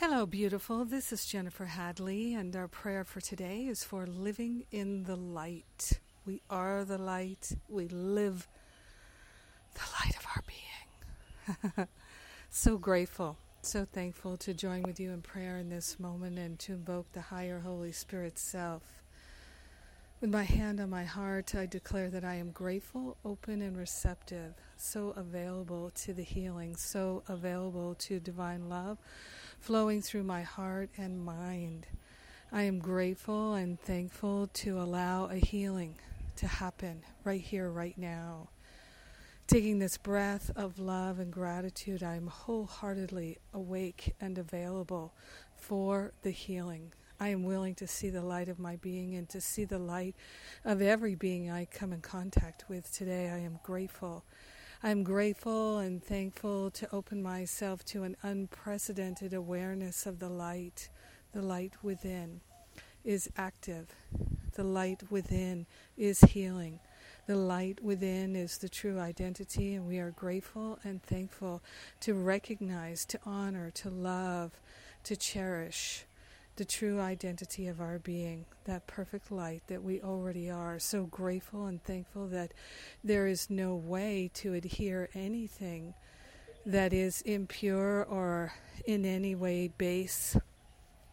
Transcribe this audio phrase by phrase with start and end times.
[0.00, 0.86] Hello, beautiful.
[0.86, 6.00] This is Jennifer Hadley, and our prayer for today is for living in the light.
[6.24, 7.52] We are the light.
[7.68, 8.48] We live
[9.74, 10.42] the light of our
[11.76, 11.86] being.
[12.48, 16.72] so grateful, so thankful to join with you in prayer in this moment and to
[16.72, 19.02] invoke the higher Holy Spirit self.
[20.20, 24.52] With my hand on my heart, I declare that I am grateful, open, and receptive,
[24.76, 28.98] so available to the healing, so available to divine love
[29.60, 31.86] flowing through my heart and mind.
[32.52, 35.94] I am grateful and thankful to allow a healing
[36.36, 38.50] to happen right here, right now.
[39.46, 45.14] Taking this breath of love and gratitude, I am wholeheartedly awake and available
[45.56, 46.92] for the healing.
[47.20, 50.16] I am willing to see the light of my being and to see the light
[50.64, 53.28] of every being I come in contact with today.
[53.28, 54.24] I am grateful
[54.82, 60.88] I'm grateful and thankful to open myself to an unprecedented awareness of the light.
[61.34, 62.40] The light within
[63.04, 63.88] is active.
[64.54, 65.66] The light within
[65.98, 66.80] is healing.
[67.26, 71.62] The light within is the true identity, and we are grateful and thankful
[72.00, 74.52] to recognize, to honor, to love,
[75.04, 76.06] to cherish
[76.60, 80.78] the true identity of our being, that perfect light that we already are.
[80.78, 82.52] So grateful and thankful that
[83.02, 85.94] there is no way to adhere anything
[86.66, 88.52] that is impure or
[88.84, 90.36] in any way base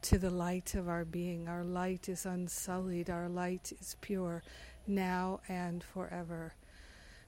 [0.00, 1.46] to the light of our being.
[1.46, 4.42] Our light is unsullied, our light is pure
[4.86, 6.54] now and forever.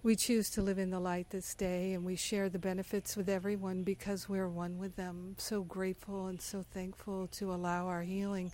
[0.07, 3.29] We choose to live in the light this day and we share the benefits with
[3.29, 5.35] everyone because we're one with them.
[5.36, 8.53] So grateful and so thankful to allow our healing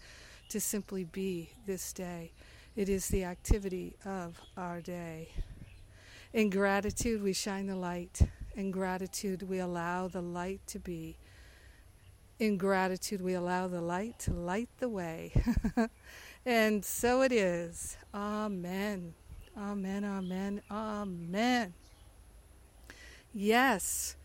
[0.49, 2.33] to simply be this day.
[2.75, 5.29] It is the activity of our day.
[6.33, 8.23] In gratitude, we shine the light.
[8.55, 11.19] In gratitude, we allow the light to be.
[12.39, 15.35] In gratitude, we allow the light to light the way.
[16.47, 17.99] and so it is.
[18.15, 19.13] Amen.
[19.57, 21.75] Amen, amen, amen.
[23.35, 24.17] Yes.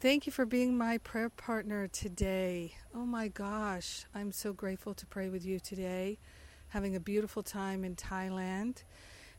[0.00, 2.74] Thank you for being my prayer partner today.
[2.94, 6.18] Oh my gosh, I'm so grateful to pray with you today.
[6.68, 8.84] Having a beautiful time in Thailand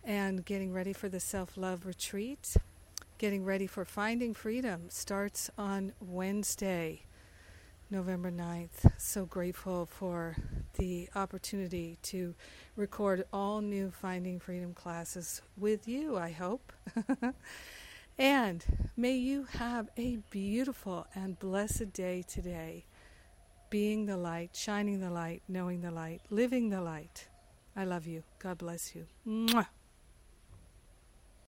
[0.03, 2.57] and getting ready for the self love retreat.
[3.19, 7.03] Getting ready for Finding Freedom starts on Wednesday.
[7.91, 8.91] November 9th.
[8.97, 10.35] So grateful for
[10.77, 12.35] the opportunity to
[12.75, 16.71] record all new Finding Freedom classes with you, I hope.
[18.19, 18.63] and
[18.95, 22.85] may you have a beautiful and blessed day today,
[23.71, 27.27] being the light, shining the light, knowing the light, living the light.
[27.75, 28.23] I love you.
[28.37, 29.07] God bless you.
[29.27, 29.65] Mwah.